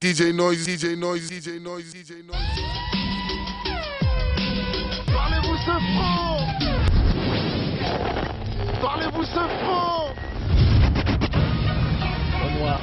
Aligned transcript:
DJ 0.00 0.32
Noise, 0.32 0.64
DJ 0.64 0.96
Noise, 0.96 1.28
DJ 1.28 1.58
Noise, 1.60 1.92
DJ 1.92 2.22
Noise. 2.22 2.38
Parlez-vous 5.12 5.56
ce 5.56 5.72
franc 5.72 6.36
Parlez-vous 8.80 9.24
ce 9.24 9.48
franc 9.64 10.14
Au 12.44 12.60
noir. 12.60 12.80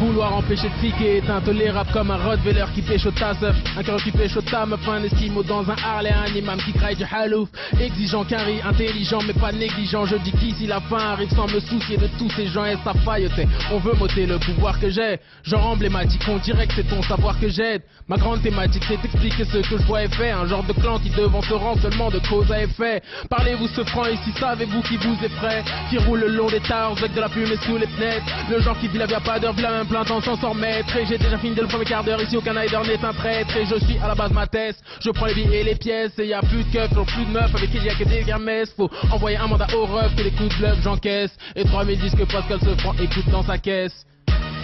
Vouloir 0.00 0.34
empêcher 0.34 0.68
de 0.68 0.74
cliquer 0.74 1.16
est 1.16 1.30
intolérable 1.30 1.90
comme 1.92 2.10
un 2.10 2.16
Rottweiler 2.16 2.66
qui 2.74 2.82
pêche 2.82 3.06
au 3.06 3.10
tasse 3.10 3.38
Un 3.76 3.82
cœur 3.82 3.96
qui 4.02 4.10
pêche 4.10 4.36
au 4.36 4.42
tam, 4.42 4.76
un 4.88 5.02
esquimau 5.02 5.42
dans 5.42 5.68
un 5.70 5.76
Harley 5.82 6.12
Un 6.12 6.34
imam 6.34 6.58
qui 6.58 6.72
craille 6.72 6.96
du 6.96 7.04
halouf. 7.04 7.48
Exigeant 7.80 8.24
qu'un 8.24 8.38
intelligent 8.64 9.20
mais 9.26 9.32
pas 9.32 9.52
négligent. 9.52 10.04
Je 10.04 10.16
dis 10.16 10.32
qu'ici 10.32 10.66
la 10.66 10.80
fin 10.80 10.98
arrive 10.98 11.30
sans 11.30 11.46
me 11.46 11.60
soucier 11.60 11.96
de 11.96 12.08
tous 12.18 12.30
ces 12.30 12.46
gens 12.46 12.64
et 12.64 12.76
sa 12.84 12.92
failleté 13.04 13.46
On 13.72 13.78
veut 13.78 13.94
m'ôter 13.94 14.26
le 14.26 14.38
pouvoir 14.38 14.78
que 14.78 14.90
j'ai. 14.90 15.18
Genre 15.44 15.66
emblématique, 15.66 16.22
on 16.28 16.36
dirait 16.38 16.66
que 16.66 16.74
c'est 16.74 16.88
ton 16.88 17.02
savoir 17.02 17.38
que 17.40 17.48
j'aide. 17.48 17.82
Ma 18.08 18.16
grande 18.16 18.42
thématique 18.42 18.84
c'est 18.86 19.00
d'expliquer 19.00 19.44
ce 19.44 19.58
que 19.58 19.78
je 19.78 19.86
vois 19.86 20.04
et 20.04 20.08
fait. 20.08 20.30
Un 20.30 20.46
genre 20.46 20.64
de 20.64 20.74
clan 20.74 20.98
qui 20.98 21.10
devant 21.10 21.42
se 21.42 21.54
rend 21.54 21.76
seulement 21.76 22.10
de 22.10 22.18
cause 22.28 22.52
à 22.52 22.62
effet. 22.62 23.02
Parlez-vous 23.30 23.68
ce 23.68 23.82
franc 23.84 24.06
ici, 24.06 24.32
savez-vous 24.38 24.82
qui 24.82 24.96
vous 24.98 25.16
effraie? 25.24 25.64
Qui 25.88 25.98
roule 25.98 26.20
le 26.20 26.28
long 26.28 26.48
des 26.48 26.60
tars 26.60 26.92
avec 26.92 27.14
de 27.14 27.20
la 27.20 27.28
fumée 27.28 27.56
sous 27.64 27.78
les 27.78 27.86
fenêtres? 27.86 28.26
Le 28.50 28.60
genre 28.60 28.78
qui 28.78 28.88
vit 28.88 28.98
la 28.98 29.06
vie 29.06 29.14
pas 29.24 29.40
d'heure, 29.40 29.54
v'là 29.88 30.00
un 30.00 30.04
plein 30.04 30.04
temps 30.04 30.20
sans 30.20 30.36
s'en 30.40 30.50
remettre 30.50 30.96
Et 30.96 31.06
j'ai 31.06 31.18
déjà 31.18 31.38
fini 31.38 31.54
de 31.54 31.62
le 31.62 31.68
premier 31.68 31.84
quart 31.84 32.04
d'heure 32.04 32.22
ici 32.22 32.36
aucun 32.36 32.56
Heider 32.56 32.80
n'est 32.86 33.04
un 33.04 33.12
traître 33.12 33.56
Et 33.56 33.66
je 33.66 33.76
suis 33.84 33.98
à 34.02 34.08
la 34.08 34.14
base 34.14 34.32
ma 34.32 34.46
thèse. 34.46 34.76
Je 35.00 35.10
prends 35.10 35.26
les 35.26 35.34
billets 35.34 35.60
et 35.60 35.64
les 35.64 35.74
pièces 35.74 36.18
Et 36.18 36.26
y 36.26 36.34
a 36.34 36.40
plus 36.40 36.64
de 36.64 36.72
keufs, 36.72 36.90
plus 36.90 37.24
de 37.24 37.30
meufs 37.30 37.54
Avec 37.54 37.70
qui 37.70 37.78
y 37.78 37.88
a 37.88 37.94
que 37.94 38.04
des 38.04 38.22
gamesses. 38.22 38.72
Faut 38.76 38.90
envoyer 39.10 39.36
un 39.36 39.46
mandat 39.46 39.66
au 39.74 39.86
ref 39.86 40.14
Que 40.16 40.22
les 40.22 40.30
coups 40.30 40.58
de 40.60 40.82
j'encaisse. 40.82 41.36
Et 41.54 41.64
3000 41.64 41.98
disques 41.98 42.24
Pascal 42.30 42.60
se 42.60 42.70
prend 42.82 42.94
écoute 42.94 43.28
dans 43.30 43.42
sa 43.42 43.58
caisse. 43.58 44.04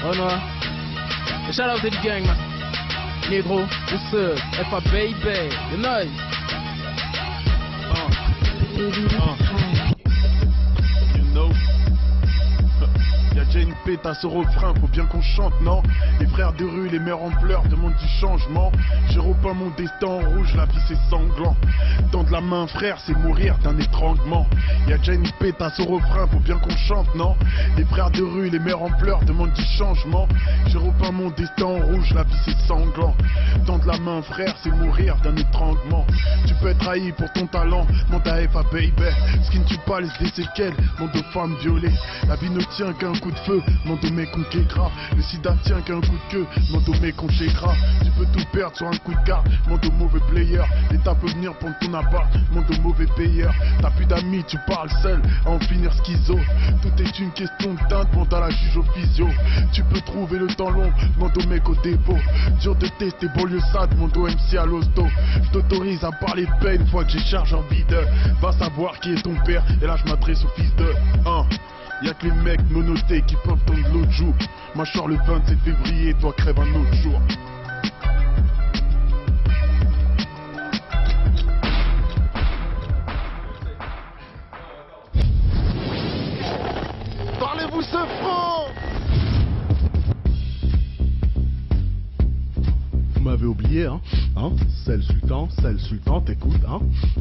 Oh 0.05 0.15
non. 0.15 0.29
Shout 1.53 1.63
out 1.63 1.81
to 1.83 1.91
gang 2.03 2.25
man. 2.27 2.37
Negro, 3.31 3.59
what's 3.59 4.15
up? 4.15 4.39
F.A. 4.71 4.81
baby, 4.91 5.49
the 5.71 5.77
noise. 5.77 6.09
You 8.75 9.62
Déjà 13.53 13.67
une 13.67 13.99
à 14.05 14.15
ce 14.15 14.27
refrain, 14.27 14.73
faut 14.81 14.89
bien 14.89 15.05
qu'on 15.05 15.21
chante, 15.21 15.53
non? 15.61 15.83
Les 16.21 16.27
frères 16.27 16.55
de 16.55 16.65
rue, 16.65 16.89
les 16.89 16.99
mères 16.99 17.23
en 17.23 17.31
pleurs 17.31 17.63
demandent 17.69 17.97
du 17.97 18.09
changement. 18.19 18.73
J'ai 19.11 19.19
repeint 19.19 19.53
mon 19.53 19.69
destin 19.77 20.07
en 20.07 20.21
rouge, 20.21 20.55
la 20.55 20.65
vie 20.65 20.79
c'est 20.89 20.97
sanglant. 21.11 21.55
Tendre 22.13 22.31
la 22.31 22.41
main 22.41 22.67
frère, 22.67 22.97
c'est 23.05 23.15
mourir 23.19 23.59
d'un 23.59 23.79
étranglement. 23.79 24.47
Y'a 24.89 24.97
déjà 24.97 25.13
une 25.13 25.27
à 25.61 25.71
ce 25.71 25.83
refrain, 25.83 26.27
faut 26.29 26.39
bien 26.39 26.59
qu'on 26.59 26.75
chante, 26.77 27.15
non? 27.15 27.37
Les 27.77 27.85
frères 27.85 28.11
de 28.11 28.23
rue, 28.23 28.49
les 28.49 28.59
mères 28.59 28.81
en 28.81 28.91
pleurs 28.91 29.23
demandent 29.25 29.53
du 29.53 29.65
changement. 29.77 30.27
J'ai 30.69 30.79
repeint 30.79 31.13
mon 31.13 31.29
destin 31.31 31.67
en 31.67 31.81
rouge, 31.81 32.11
la 32.15 32.23
vie 32.23 32.33
c'est 32.47 32.59
sanglant. 32.67 33.15
Tendre 33.67 33.87
la 33.87 33.99
main 33.99 34.23
frère, 34.23 34.55
c'est 34.63 34.71
mourir 34.71 35.17
d'un 35.23 35.37
étranglement. 35.37 36.07
Tu 36.47 36.55
peux 36.55 36.69
être 36.69 36.79
trahi 36.79 37.13
pour 37.13 37.31
ton 37.35 37.47
talent, 37.49 37.87
mon 38.09 38.21
FA 38.21 38.63
baby 38.73 38.93
Ce 39.45 39.51
qui 39.51 39.59
ne 39.59 39.65
tue 39.65 39.79
pas 39.85 40.01
laisse 40.01 40.19
des 40.19 40.29
séquelles, 40.29 40.75
mon 40.99 41.07
de 41.07 41.23
femmes 41.35 41.55
violées. 41.61 41.93
La 42.27 42.37
vie 42.37 42.49
ne 42.49 42.61
tient 42.77 42.95
qu'un 42.95 43.13
coup 43.13 43.31
de 43.31 43.42
feu, 43.47 43.63
mon 43.85 43.97
de 43.97 44.69
gras 44.69 44.91
Le 45.17 45.23
sida 45.23 45.55
tient 45.65 45.81
qu'un 45.81 46.01
coup 46.01 46.19
de 46.29 46.33
queue, 46.33 46.47
mon 46.71 46.79
de 46.81 47.53
gras 47.55 47.75
Tu 48.05 48.11
peux 48.13 48.27
tout 48.27 48.47
perdre 48.53 48.77
sur 48.77 48.87
un 48.87 48.97
coup 48.99 49.13
de 49.13 49.27
carte, 49.27 49.47
mon 49.69 49.77
de 49.77 49.89
mauvais 49.91 50.21
player. 50.31 50.63
L'État 50.91 51.15
peut 51.15 51.29
venir 51.29 51.55
prendre 51.55 51.77
ton 51.81 51.95
appart, 51.95 52.29
mon 52.53 52.63
de 52.63 52.81
mauvais 52.81 53.07
payeur. 53.17 53.55
T'as 53.81 53.91
plus 53.91 54.07
d'amis, 54.07 54.45
tu 54.45 54.59
parles 54.67 54.91
seul, 55.03 55.21
à 55.45 55.51
en 55.51 55.59
finir 55.61 55.93
schizo. 55.93 56.39
Tout 56.83 57.03
est 57.03 57.19
une 57.19 57.31
question 57.33 57.75
de 57.75 57.89
teinte, 57.89 58.09
bon 58.13 58.25
t'as 58.27 58.41
la 58.41 58.51
juge 58.51 58.77
au 58.77 58.83
physio. 58.95 59.29
Tu 59.73 59.83
peux 59.85 60.01
trouver 60.01 60.39
le 60.39 60.49
temps 60.49 60.71
long, 60.71 60.93
mon 61.19 61.29
de 61.29 61.47
mec 61.47 61.69
au 61.69 61.75
dépôt. 61.77 62.19
Dur 62.61 62.75
de 62.77 62.87
tester 62.99 63.29
banlieue 63.37 63.61
sad, 63.73 63.97
mon 63.97 64.09
dos 64.09 64.27
MC 64.27 64.57
à 64.59 64.67
l'hosto. 64.67 65.07
Je 65.43 65.51
t'autorise 65.51 66.05
à 66.05 66.11
parler 66.13 66.47
de 66.47 66.65
paix 66.65 66.77
une 66.77 66.87
fois 66.87 67.05
que 67.05 67.13
j'ai 67.13 67.21
charge 67.21 67.55
en 67.55 67.63
vide 67.71 67.97
Va 68.41 68.53
savoir 68.53 68.99
qui 69.01 69.13
est 69.13 69.23
ton 69.23 69.35
père, 69.45 69.63
et 69.81 69.87
là 69.87 69.97
je 69.97 70.11
m'adresse 70.11 70.45
au 70.45 70.49
fils 70.49 70.75
de 70.77 70.95
1 71.27 71.47
Y'a 72.03 72.15
que 72.15 72.27
les 72.27 72.33
mecs 72.33 72.69
monotés 72.69 73.23
qui 73.23 73.37
peuvent 73.45 73.65
tendre 73.65 73.79
l'autre 73.95 74.11
jour. 74.11 74.35
Ma 74.75 74.83
le 74.83 75.15
27 75.25 75.59
février, 75.61 76.15
toi 76.15 76.33
crève 76.37 76.59
un 76.59 76.75
autre 76.75 76.95
jour. 76.95 77.21
Parlez-vous 87.39 87.83
ce 87.83 87.91
franc 87.91 88.67
Vous 93.15 93.21
m'avez 93.21 93.47
oublié, 93.47 93.87
hein, 93.87 94.01
hein? 94.35 94.51
C'est 94.85 94.97
le 94.97 95.03
sultan, 95.03 95.49
c'est 95.61 95.73
le 95.73 95.79
sultan, 95.79 96.21
t'écoutes, 96.21 96.65
hein, 96.67 96.81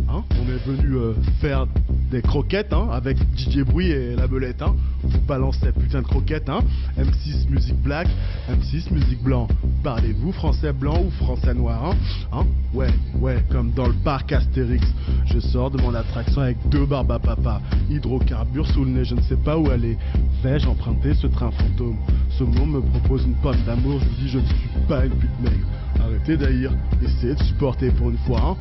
hein? 0.09 0.23
On 0.31 0.49
est 0.49 0.65
venu 0.65 0.95
euh, 0.95 1.13
faire 1.39 1.67
des 2.11 2.21
croquettes, 2.21 2.73
hein, 2.73 2.89
avec 2.91 3.17
Didier 3.35 3.63
Bruy 3.63 3.89
et 3.89 4.15
la 4.15 4.27
belette, 4.27 4.61
hein. 4.61 4.75
Vous 5.01 5.21
balancez 5.21 5.71
putain 5.71 6.01
de 6.01 6.07
croquettes, 6.07 6.49
hein. 6.49 6.59
M6 6.99 7.49
musique 7.49 7.81
black, 7.81 8.07
M6 8.49 8.93
musique 8.93 9.23
blanc. 9.23 9.47
Parlez-vous 9.81 10.33
français 10.33 10.73
blanc 10.73 11.01
ou 11.05 11.09
français 11.11 11.53
noir, 11.53 11.85
hein? 11.85 11.95
Hein? 12.33 12.45
Ouais, 12.73 12.93
ouais, 13.19 13.43
comme 13.49 13.71
dans 13.71 13.87
le 13.87 13.93
parc 14.03 14.33
Astérix. 14.33 14.85
Je 15.25 15.39
sors 15.39 15.71
de 15.71 15.81
mon 15.81 15.95
attraction 15.95 16.41
avec 16.41 16.57
deux 16.69 16.85
barbes 16.85 17.13
à 17.13 17.19
papa. 17.19 17.61
Hydrocarbures 17.89 18.67
sous 18.67 18.83
le 18.83 18.91
nez, 18.91 19.05
je 19.05 19.15
ne 19.15 19.21
sais 19.21 19.37
pas 19.37 19.57
où 19.57 19.69
aller. 19.71 19.97
Vais-je 20.43 20.67
emprunter 20.67 21.13
ce 21.13 21.27
train 21.27 21.51
fantôme? 21.51 21.97
Ce 22.37 22.43
mot 22.43 22.65
me 22.65 22.81
propose 22.81 23.23
une 23.23 23.35
pomme 23.35 23.61
d'amour, 23.65 23.99
je 24.01 24.21
dis 24.21 24.29
je 24.29 24.39
ne 24.39 24.45
suis 24.45 24.69
pas 24.87 25.05
une 25.05 25.13
pute 25.13 25.39
maigre. 25.41 25.65
Arrêtez 26.03 26.35
d'haïr, 26.35 26.71
essayez 27.03 27.35
de 27.35 27.43
supporter 27.43 27.91
pour 27.91 28.09
une 28.09 28.17
fois, 28.19 28.41
hein. 28.41 28.57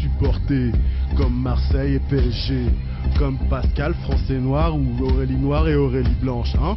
Supporter 0.00 0.72
comme 1.16 1.42
Marseille 1.42 1.94
et 1.94 2.00
PSG, 2.00 2.66
comme 3.18 3.38
Pascal, 3.48 3.94
français 4.02 4.38
noir 4.38 4.74
ou 4.76 4.84
Aurélie 5.02 5.36
noire 5.36 5.68
et 5.68 5.74
Aurélie 5.74 6.16
blanche, 6.20 6.54
hein. 6.56 6.76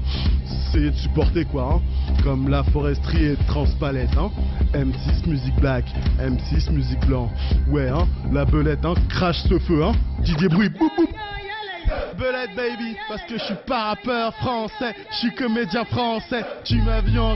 Essayez 0.69 0.91
de 0.91 0.96
supporter 0.96 1.46
quoi, 1.46 1.75
hein. 1.75 1.81
Comme 2.23 2.50
la 2.50 2.63
foresterie 2.63 3.25
et 3.25 3.35
Transpalette, 3.47 4.18
hein. 4.18 4.31
M6 4.73 5.29
musique 5.29 5.56
black, 5.59 5.85
M6 6.19 6.72
musique 6.72 7.06
blanc. 7.07 7.31
Ouais, 7.69 7.90
hein. 7.90 8.07
La 8.31 8.46
belette, 8.46 8.85
hein. 8.85 8.94
Crache 9.09 9.44
ce 9.50 9.59
feu, 9.59 9.84
hein. 9.84 9.94
Didier 10.23 10.50
Bruit, 10.50 10.69
boum. 10.69 11.04
Baby, 12.17 12.95
parce 13.09 13.21
que 13.23 13.37
je 13.37 13.43
suis 13.43 13.55
pas 13.67 13.89
rappeur 13.89 14.33
français, 14.35 14.95
je 15.11 15.15
suis 15.15 15.35
comédien 15.35 15.83
français. 15.85 16.45
Tu 16.63 16.81
m'as 16.81 17.01
vu 17.01 17.19
en 17.19 17.35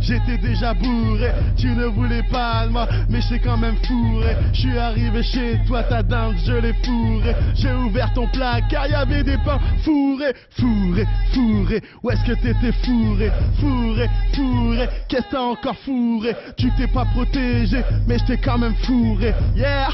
j'étais 0.00 0.36
déjà 0.36 0.74
bourré. 0.74 1.32
Tu 1.56 1.68
ne 1.68 1.86
voulais 1.86 2.22
pas 2.24 2.66
de 2.66 2.72
moi, 2.72 2.86
mais 3.08 3.20
j'étais 3.22 3.38
quand 3.38 3.56
même 3.56 3.76
fourré. 3.86 4.36
Je 4.52 4.60
suis 4.60 4.78
arrivé 4.78 5.22
chez 5.22 5.58
toi, 5.66 5.82
ta 5.84 6.02
dinde, 6.02 6.36
je 6.44 6.52
l'ai 6.52 6.74
fourré. 6.84 7.34
J'ai 7.54 7.72
ouvert 7.72 8.12
ton 8.12 8.26
placard, 8.28 8.88
y 8.88 8.94
avait 8.94 9.22
des 9.22 9.38
pains 9.38 9.60
fourrés, 9.82 10.34
fourrés, 10.50 11.06
fourrés. 11.32 11.82
Où 12.02 12.10
est-ce 12.10 12.24
que 12.24 12.32
t'étais 12.32 12.72
fourré, 12.84 13.30
fourré, 13.58 14.08
fourré 14.34 14.88
Qu'est-ce 15.08 15.22
que 15.22 15.30
t'as 15.30 15.40
encore 15.40 15.76
fourré? 15.78 16.36
Tu 16.56 16.70
t'es 16.76 16.88
pas 16.88 17.06
protégé, 17.06 17.82
mais 18.06 18.18
j'étais 18.18 18.38
quand 18.38 18.58
même 18.58 18.74
fourré. 18.82 19.34
Yeah, 19.56 19.88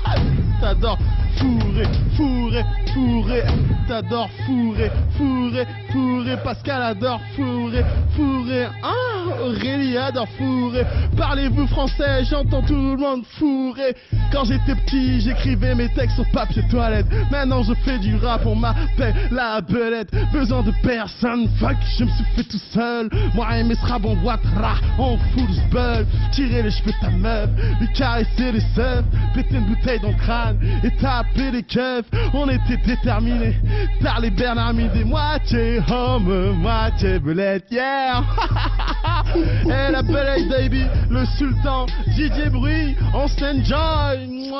t'adores 0.60 0.98
fourré, 1.38 1.84
fourré, 2.16 2.64
fourré. 2.92 3.42
T'adores 3.86 4.30
fourré, 4.46 4.90
fourré, 5.16 5.66
fourré. 5.90 6.36
Pascal 6.44 6.82
adore 6.82 7.20
fourré, 7.34 7.82
fourré. 8.16 8.66
Ah, 8.82 9.42
Aurélie 9.42 9.96
adore 9.96 10.28
fourré. 10.36 10.84
Parlez-vous 11.16 11.66
français, 11.68 12.24
j'entends 12.24 12.62
tout 12.62 12.74
le 12.74 12.96
monde 12.96 13.24
fourré. 13.38 13.94
Quand 14.32 14.44
j'étais 14.44 14.74
petit, 14.74 15.20
j'écrivais 15.20 15.74
mes 15.74 15.88
textes 15.88 16.16
sur 16.16 16.30
papier 16.30 16.62
toilette. 16.70 17.06
Maintenant 17.30 17.62
je 17.62 17.72
fais 17.84 17.98
du 17.98 18.16
rap, 18.16 18.44
on 18.44 18.54
m'appelle 18.54 19.14
la 19.30 19.60
belette. 19.60 20.10
Besoin 20.32 20.62
de 20.62 20.72
personne, 20.82 21.48
fuck, 21.58 21.76
je 21.98 22.04
me 22.04 22.10
suis 22.10 22.24
fait 22.36 22.44
tout 22.44 22.60
seul. 22.72 23.08
Moi 23.34 23.58
et 23.58 23.64
mes 23.64 23.74
sera 23.74 23.98
bon 23.98 24.16
boîte, 24.16 24.40
on 24.98 25.16
fout 25.16 25.48
le 25.48 25.70
bug. 25.70 26.06
Tirer 26.32 26.62
les 26.62 26.70
cheveux 26.70 26.92
de 26.92 27.00
ta 27.00 27.10
meuf, 27.10 27.50
lui 27.80 27.88
caresser 27.92 28.52
les 28.52 28.62
seufs, 28.74 29.04
péter 29.34 29.56
une 29.56 29.66
bouteille 29.66 30.00
dans 30.00 30.10
le 30.10 30.14
crâne 30.14 30.58
et 30.84 30.90
taper 30.96 31.50
les 31.50 31.62
keufs. 31.62 32.06
On 32.34 32.48
était 32.48 32.76
déterminés 32.84 33.56
par 34.02 34.20
les 34.20 34.30
Bernard 34.30 34.74
Midi, 34.74 35.04
moitié 35.04 35.80
homme, 35.90 36.52
moitié 36.58 37.18
belette, 37.18 37.64
yeah! 37.70 38.22
Et 39.64 39.92
la 39.92 40.02
belette 40.02 40.48
baby, 40.48 40.84
le 41.10 41.24
sultan, 41.36 41.86
Didier 42.16 42.50
Bruy, 42.50 42.96
on 43.14 43.28
s'enjoy! 43.28 44.50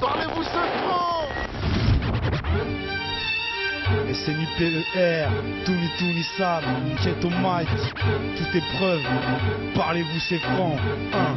Parlez-vous 0.00 0.42
ce 0.42 0.97
franc 4.24 4.32
Et 4.32 4.34
c'est 4.34 4.34
ni 4.34 4.74
NITER, 4.74 5.26
Tony 5.64 5.88
Tony 5.98 6.22
Sam, 6.36 6.62
Cheto 7.02 7.30
Mike, 7.42 7.68
toute 8.36 8.54
épreuve, 8.54 9.00
parlez-vous 9.74 10.18
c'est 10.28 10.38
franc, 10.38 10.76
hein. 11.14 11.34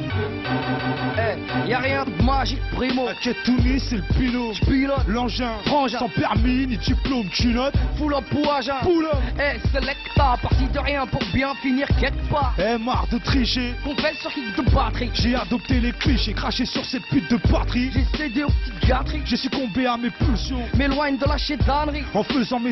Eh, 1.17 1.69
y 1.69 1.73
a 1.73 1.79
rien 1.79 2.05
de 2.05 2.23
magique, 2.23 2.61
primo. 2.75 3.07
Tony 3.45 3.79
c'est 3.79 3.97
le 3.97 4.03
pilote, 4.17 4.59
Pilote, 4.67 5.03
l'engin, 5.07 5.53
frangin, 5.65 5.99
sans 5.99 6.09
permis 6.09 6.67
ni 6.67 6.77
diplôme, 6.77 7.27
culotte, 7.29 7.73
full 7.97 8.13
up 8.13 8.23
ou 8.33 8.49
agent. 8.49 8.79
poule 8.83 9.09
Eh, 9.39 9.59
selecta, 9.69 10.37
parti 10.41 10.65
de 10.73 10.79
rien 10.79 11.05
pour 11.07 11.21
bien 11.33 11.53
finir 11.61 11.87
quelque 11.99 12.29
part. 12.29 12.53
Eh 12.59 12.77
marre 12.77 13.07
de 13.11 13.17
tricher, 13.19 13.73
fait 13.99 14.15
sur 14.15 14.31
kick 14.31 14.55
de 14.57 14.61
batterie. 14.73 15.09
j'ai 15.13 15.35
adopté 15.35 15.79
les 15.79 15.91
clichés, 15.91 16.33
craché 16.33 16.65
sur 16.65 16.83
cette 16.85 17.05
pute 17.07 17.29
de 17.29 17.37
patrie, 17.37 17.91
J'ai 17.93 18.17
cédé 18.17 18.43
aux 18.43 18.47
petites 18.49 18.87
gâteries. 18.87 19.21
j'ai 19.25 19.37
succombé 19.37 19.85
à 19.85 19.97
mes 19.97 20.09
pulsions, 20.09 20.63
M'éloigne 20.75 21.17
de 21.17 21.25
la 21.25 21.37
chédanerie. 21.37 22.03
en 22.13 22.23
faisant 22.23 22.59
mes 22.59 22.70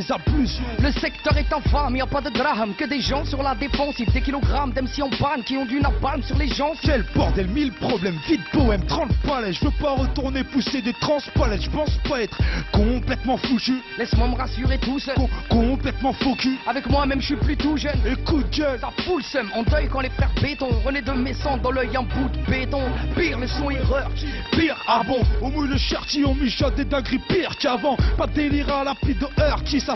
Le 0.82 0.92
secteur 0.94 1.36
est 1.38 1.52
infâme, 1.52 1.96
y 1.96 2.02
a 2.02 2.06
pas 2.06 2.22
de 2.22 2.30
drame, 2.30 2.74
que 2.76 2.86
des 2.86 3.02
gens 3.02 3.26
sur 3.26 3.44
la 3.44 3.54
défensive, 3.56 4.10
des 4.12 4.22
kilogrammes 4.22 4.72
d'MC 4.72 5.02
en 5.04 5.10
panne 5.10 5.44
qui 5.44 5.58
ont 5.58 5.66
du 5.66 5.80
napalm 5.82 6.24
sur 6.24 6.38
les 6.38 6.48
gens. 6.48 6.72
Quel 6.82 7.04
bordel, 7.14 7.48
mille 7.48 7.74
problèmes, 7.74 8.18
vite 8.28 8.42
poème, 8.52 8.86
30 8.86 9.10
palais, 9.28 9.52
je 9.54 9.66
veux 9.66 9.72
pas 9.72 9.92
retourner 9.96 10.44
pousser 10.46 10.82
des 10.82 10.94
transpalettes, 10.94 11.64
je 11.64 11.70
pense 11.70 11.98
pas 12.08 12.22
être 12.22 12.38
complètement 12.72 13.38
foutu, 13.38 13.82
Laisse-moi 13.98 14.28
me 14.30 14.36
rassurer 14.36 14.78
tout 14.78 15.00
seul. 15.00 15.16
com- 15.16 15.28
complètement 15.50 16.14
cul. 16.38 16.58
Avec 16.68 16.88
moi-même, 16.90 17.20
je 17.22 17.28
suis 17.28 17.36
plus 17.36 17.58
tout 17.58 17.76
jeune. 17.78 18.00
Écoute 18.06 18.50
gueule, 18.52 18.80
Ça 18.80 18.90
fout 19.04 19.18
le 19.18 19.24
seum, 19.24 19.50
en 19.56 19.64
deuil 19.64 19.88
quand 19.90 20.02
les 20.02 20.10
frères 20.10 20.32
béton 20.42 20.70
René 20.86 21.02
de 21.02 21.12
mes 21.12 21.34
sangs 21.34 21.58
dans 21.58 21.72
l'œil 21.72 21.96
un 21.98 22.04
bout 22.04 22.30
de 22.30 22.38
béton 22.50 22.82
Pire 23.16 23.38
le 23.40 23.48
son 23.48 23.70
erreur 23.70 24.10
pire, 24.52 24.78
ah 24.88 25.02
bon, 25.06 25.20
au 25.42 25.50
mouille 25.50 25.70
le 25.70 25.78
chartier, 25.78 26.26
on 26.26 26.36
mijote 26.36 26.76
des 26.76 26.86
dingueries 26.86 27.20
pire 27.28 27.56
qu'avant, 27.58 27.96
pas 28.18 28.28
de 28.28 28.34
délire 28.34 28.70
à 28.74 28.84
la 28.84 28.96
pile 28.96 29.18
de 29.18 29.28
heure, 29.42 29.64
qui 29.64 29.80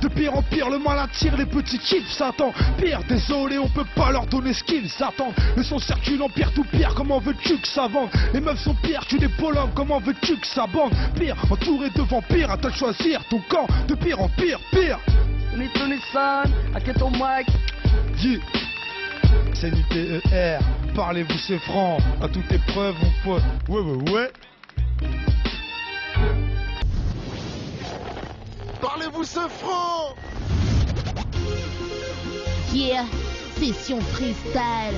de 0.00 0.08
pire 0.08 0.34
en 0.34 0.42
pire, 0.42 0.70
le 0.70 0.78
mal 0.78 0.98
attire 0.98 1.36
les 1.36 1.44
petits 1.44 1.78
kiffs, 1.78 2.10
Satan, 2.10 2.52
pire, 2.78 3.00
désolé, 3.06 3.58
on 3.58 3.68
peut 3.68 3.84
pas 3.94 4.10
leur 4.10 4.26
donner 4.26 4.54
ce 4.54 4.64
qu'ils 4.64 4.88
s'attendent, 4.88 5.34
le 5.54 5.62
son 5.62 5.78
circule 5.78 6.22
en 6.22 6.30
pire 6.30 6.50
tout 6.54 6.64
pire, 6.64 6.94
comment 6.94 7.18
veux-tu 7.18 7.58
que 7.58 7.68
ça 7.68 7.88
vende, 7.88 8.08
les 8.32 8.40
meufs 8.40 8.58
sont 8.60 8.74
pires 8.76 9.06
que 9.06 9.16
des 9.16 9.28
polonnes, 9.28 9.70
comment 9.74 9.98
veux-tu 9.98 10.36
que 10.38 10.46
ça 10.46 10.66
bande, 10.66 10.92
pire, 11.14 11.36
entouré 11.50 11.90
de 11.90 12.02
vampires, 12.02 12.50
à 12.50 12.56
toi 12.56 12.70
de 12.70 12.76
choisir 12.76 13.22
ton 13.28 13.40
camp, 13.50 13.66
de 13.86 13.94
pire 13.94 14.20
en 14.20 14.30
pire, 14.30 14.60
pire, 14.70 14.98
Tony 15.52 15.68
Tony 15.74 15.98
San, 16.12 16.50
Aketo 16.74 17.10
Mike 17.10 17.48
Yeah. 18.22 18.40
C'est 19.52 19.70
l'ITER, 19.70 20.58
parlez-vous 20.94 21.38
c'est 21.46 21.58
franc, 21.58 21.98
à 22.22 22.28
toute 22.28 22.50
épreuve 22.50 22.94
on 23.02 23.24
peut... 23.24 23.72
Ouais 23.72 23.80
ouais 23.80 24.12
ouais 24.12 24.30
Parlez-vous 28.96 29.24
ce 29.24 29.40
franc 29.40 30.14
Yeah, 32.72 33.04
session 33.58 34.00
freestyle. 34.00 34.96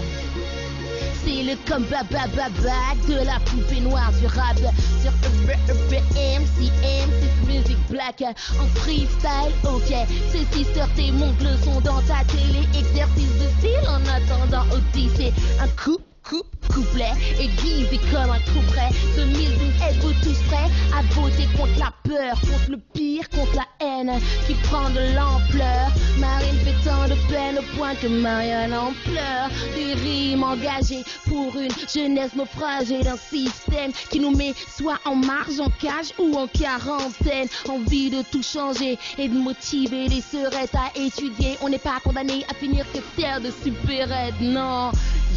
C'est 1.25 1.43
le 1.43 1.56
combat 1.69 2.05
de 2.05 3.25
la 3.27 3.41
poupée 3.41 3.81
noire 3.81 4.12
du 4.21 4.27
rap 4.27 4.56
sur 4.56 5.11
EBM, 5.69 6.45
CM, 6.47 7.11
c'est 7.11 7.47
musique 7.49 7.89
black 7.91 8.23
en 8.23 8.67
freestyle. 8.79 9.53
Ok, 9.65 9.93
c'est 10.31 10.56
sister, 10.56 10.85
t'es 10.95 11.11
monte 11.11 11.41
le 11.41 11.56
dans 11.81 12.00
ta 12.03 12.25
télé. 12.29 12.69
Exercice 12.79 13.35
de 13.41 13.49
style 13.59 13.89
en 13.89 14.00
attendant 14.06 14.65
aussi, 14.77 15.11
c'est 15.17 15.33
un 15.61 15.69
coup. 15.83 15.99
Coupe, 16.29 16.45
couplet, 16.75 17.13
aiguisé 17.41 17.99
comme 18.13 18.31
un 18.31 18.39
coup 18.41 18.61
près. 18.69 18.91
Ce 19.17 19.23
mille 19.23 19.49
êtes-vous 19.83 20.13
tous 20.23 20.39
prêts 20.49 20.71
à 20.95 21.01
voter 21.15 21.49
contre 21.57 21.79
la 21.79 21.93
peur, 22.05 22.39
contre 22.41 22.71
le 22.71 22.79
pire, 22.93 23.27
contre 23.31 23.55
la 23.55 23.67
haine 23.81 24.21
qui 24.47 24.53
prend 24.65 24.91
de 24.91 25.15
l'ampleur. 25.17 25.91
Marine 26.19 26.59
fait 26.65 26.75
tant 26.85 27.09
de 27.09 27.15
peine 27.31 27.59
au 27.59 27.77
point 27.77 27.95
que 27.95 28.09
Marianne 28.09 28.75
en 28.75 28.93
pleure. 29.05 29.49
Des 29.75 29.95
rimes 29.95 30.43
engagées 30.43 31.03
pour 31.27 31.57
une 31.57 31.73
jeunesse 31.89 32.35
naufragée 32.35 33.03
d'un 33.03 33.17
système 33.17 33.93
qui 34.11 34.21
nous 34.21 34.37
met 34.37 34.53
soit 34.77 34.99
en 35.07 35.15
marge, 35.15 35.61
en 35.61 35.71
cage 35.81 36.13
ou 36.19 36.37
en 36.37 36.47
quarantaine. 36.47 37.49
Envie 37.71 38.11
de 38.11 38.21
tout 38.31 38.43
changer 38.43 38.99
et 39.17 39.29
de 39.29 39.39
motiver 39.39 40.09
les 40.09 40.21
seurettes 40.21 40.75
à 40.75 40.91
étudier. 40.95 41.57
On 41.63 41.71
n'est 41.71 41.79
pas 41.79 42.01
condamné 42.05 42.45
à 42.51 42.55
finir 42.55 42.85
que 42.93 42.99
terre 43.19 43.41
de 43.41 43.51
supérette, 43.51 44.35
non. 44.41 44.91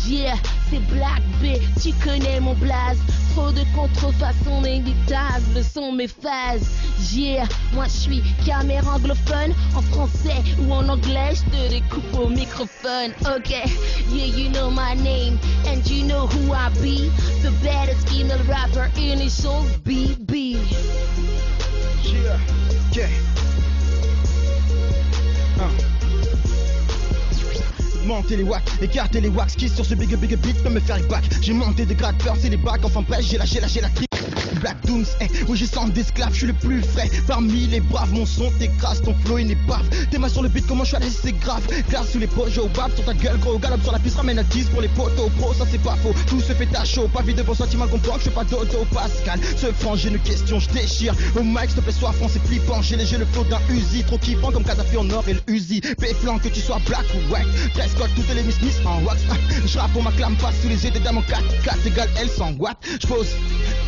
Yeah, 0.08 0.36
c'est 0.70 0.80
Black 0.88 1.22
B, 1.42 1.60
tu 1.82 1.94
connais 2.04 2.40
mon 2.40 2.54
blaze. 2.56 2.98
Trop 3.34 3.52
de 3.52 3.64
contrefaçons 3.76 4.64
inévitables 4.66 5.64
sont 5.64 5.92
mes 5.92 6.08
phases. 6.08 6.68
Yeah, 7.14 7.46
moi 7.74 7.86
je 7.86 7.92
suis 7.92 8.24
caméra 8.46 8.96
anglophone, 8.96 9.54
en 9.76 9.82
français 9.82 10.42
ou 10.60 10.74
en 10.74 10.90
anglais, 10.90 11.36
je 11.36 11.44
te 11.52 11.70
découpe 11.70 12.18
au 12.18 12.30
microphone. 12.30 13.12
Ok, 13.36 13.52
yeah, 14.12 14.26
you 14.26 14.50
know 14.50 14.72
my 14.72 14.96
name, 14.96 15.38
and 15.68 15.88
you 15.88 16.04
know 16.06 16.26
who 16.28 16.52
I 16.52 16.70
be. 16.82 17.10
The 17.44 17.52
baddest 17.64 18.10
female 18.10 18.44
rapper, 18.48 18.90
initials 18.98 19.70
BB. 19.86 20.58
Yeah, 22.04 22.40
yeah. 22.92 23.51
Monter 28.06 28.38
les 28.38 28.44
watts, 28.44 28.64
écarter 28.82 29.22
les 29.22 29.30
wax 29.30 29.56
qui 29.56 29.70
sur 29.70 29.86
ce 29.86 29.96
big 29.96 30.16
big 30.16 30.36
beat 30.38 30.64
peut 30.64 30.70
me 30.70 30.80
faire 30.80 31.00
back. 31.08 31.24
J'ai 31.42 31.54
monté 31.54 31.86
des 31.86 31.96
grades, 31.96 32.18
percé 32.24 32.50
les 32.50 32.58
bacs, 32.58 32.84
enfin 32.84 33.04
bref, 33.08 33.22
j'ai 33.22 33.38
lâché, 33.38 33.60
lâché 33.60 33.82
la 33.82 33.90
trique. 33.90 34.10
Black 34.62 34.78
Dooms, 34.86 35.06
eh, 35.22 35.26
oui 35.48 35.58
j'ai 35.58 35.66
sens 35.66 35.92
d'esclave, 35.92 36.30
je 36.32 36.38
suis 36.38 36.48
le 36.48 36.54
plus 36.54 36.82
frais. 36.84 37.10
Parmi 37.28 37.68
les 37.68 37.80
braves, 37.80 38.14
mon 38.14 38.26
son 38.26 38.52
t'écrase, 38.60 39.02
ton 39.02 39.16
flow 39.26 39.40
il 39.40 39.48
n'est 39.48 39.56
pas 39.68 39.82
Tes 40.12 40.20
mains 40.20 40.30
sur 40.30 40.44
le 40.44 40.50
beat, 40.50 40.66
comment 40.68 40.84
je 40.84 40.96
suis 40.96 40.98
à 40.98 41.02
c'est 41.10 41.32
grave. 41.40 41.64
Glace 41.90 42.12
sous 42.12 42.20
les 42.20 42.28
poches, 42.28 42.58
au 42.60 42.68
bab 42.68 42.94
sur 42.96 43.04
ta 43.04 43.14
gueule, 43.14 43.40
gros 43.40 43.58
galop 43.58 43.82
sur 43.82 43.92
la 43.92 44.00
piste, 44.00 44.18
ramène 44.18 44.40
à 44.40 44.44
10 44.44 44.66
pour 44.66 44.82
les 44.82 44.88
potos 44.90 45.30
Pro, 45.40 45.54
ça 45.54 45.66
c'est 45.70 45.82
pas 45.82 45.96
faux, 45.98 46.14
tout 46.28 46.40
se 46.40 46.54
fait 46.54 46.70
à 46.76 46.86
chaud 46.86 47.10
Pas 47.14 47.22
vide 47.24 47.38
de 47.38 47.44
bons 47.44 47.56
sentiments, 47.56 47.88
comprends 47.88 48.14
que 48.14 48.20
je 48.20 48.26
fais 48.26 48.36
pas 48.36 48.44
d'auto 48.44 48.86
Pascal, 48.94 49.40
ce 49.58 49.72
franc, 49.72 49.96
j'ai 49.96 50.10
une 50.10 50.20
question, 50.20 50.60
je 50.60 50.70
déchire. 50.70 51.16
Au 51.36 51.44
mic, 51.44 51.66
s'il 51.68 51.76
te 51.76 51.82
plaît, 51.82 51.92
sois 51.92 52.12
franc, 52.14 52.28
c'est 52.32 52.44
flippant 52.46 52.82
J'ai 52.82 52.96
léger 52.96 53.18
le 53.18 53.26
flow 53.26 53.44
d'un 53.46 53.60
Uzi, 53.70 54.04
trop 54.04 54.18
kiffant 54.18 54.52
comme 54.52 54.64
Kadhafi 54.64 54.98
en 54.98 55.10
or 55.10 55.24
et 55.28 55.34
le 55.34 55.42
Uzi. 55.48 55.82
Péflant, 56.00 56.38
que 56.40 56.50
tu 56.50 56.62
sois 56.62 56.80
black 56.86 57.06
ou 57.16 57.34
white. 57.34 57.48
Dress 57.74 57.94
code, 57.98 58.10
toutes 58.16 58.34
les 58.36 58.44
miss 58.44 58.58
en 58.86 59.02
wax. 59.04 59.22
Ah, 59.32 59.36
Je 59.66 59.80
rappe 59.80 59.92
pour 59.94 60.04
ma 60.04 60.12
clame, 60.12 60.36
passe 60.36 60.56
sous 60.62 60.70
les 60.70 60.84
yeux 60.84 60.92
des 60.92 61.00
dames 61.00 61.18
en 61.18 61.22
4 61.24 61.42
4 61.64 61.88
égale 61.88 62.10
L 62.20 62.30
100 62.30 62.54
watts. 62.60 62.78
Je 63.02 63.08
pose 63.08 63.28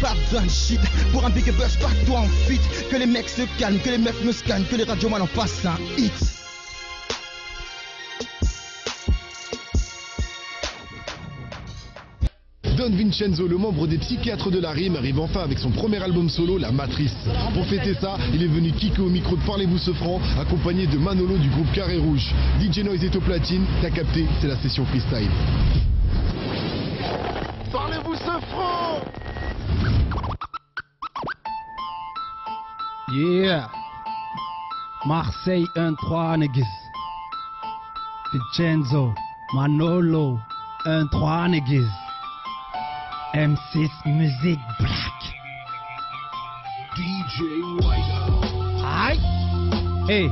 pas 0.01 0.13
besoin 0.13 0.43
de 0.43 0.49
shit 0.49 0.81
Pour 1.11 1.25
un 1.25 1.29
big 1.29 1.45
buzz, 1.53 1.77
pas 1.77 1.91
toi 2.05 2.19
en 2.19 2.27
fit 2.47 2.59
Que 2.89 2.97
les 2.97 3.05
mecs 3.05 3.29
se 3.29 3.43
calment, 3.59 3.79
que 3.79 3.89
les 3.89 3.97
meufs 3.97 4.23
me 4.23 4.31
scannent 4.31 4.65
Que 4.69 4.75
les 4.75 4.83
radios 4.83 5.09
en 5.09 5.27
passent 5.27 5.65
un 5.65 5.77
hit 5.97 6.13
Don 12.75 12.89
Vincenzo, 12.89 13.47
le 13.47 13.57
membre 13.57 13.87
des 13.87 13.97
psychiatres 13.99 14.49
de 14.49 14.59
la 14.59 14.71
rime, 14.71 14.95
arrive 14.95 15.19
enfin 15.19 15.41
avec 15.41 15.59
son 15.59 15.69
premier 15.69 16.01
album 16.01 16.27
solo, 16.27 16.57
La 16.57 16.71
Matrice. 16.71 17.15
Pour 17.53 17.65
fêter 17.67 17.93
ça, 17.93 18.17
il 18.33 18.41
est 18.41 18.47
venu 18.47 18.71
kicker 18.71 19.05
au 19.05 19.09
micro 19.09 19.35
de 19.35 19.41
Parlez-vous 19.45 19.77
ce 19.77 19.91
franc, 19.93 20.19
accompagné 20.39 20.87
de 20.87 20.97
Manolo 20.97 21.37
du 21.37 21.49
groupe 21.49 21.71
Carré 21.71 21.97
Rouge. 21.97 22.33
DJ 22.59 22.79
Noise 22.79 23.03
est 23.03 23.15
au 23.15 23.21
platine, 23.21 23.63
t'as 23.81 23.91
capté, 23.91 24.25
c'est 24.41 24.47
la 24.47 24.57
session 24.57 24.85
freestyle. 24.85 25.29
Parlez-vous 27.71 28.15
ce 28.15 28.41
franc 28.51 29.01
Yeah. 33.15 33.67
Marseille 35.05 35.67
1-3 35.75 36.37
niggas. 36.39 36.65
Vincenzo, 38.31 39.13
Manolo 39.53 40.39
1-3 40.87 41.49
niggas. 41.49 41.91
M6 43.35 43.89
Music 44.07 44.57
Black. 44.79 45.19
DJ 46.95 47.37
White. 47.83 48.83
Aïe. 48.83 49.19
Hey. 50.07 50.29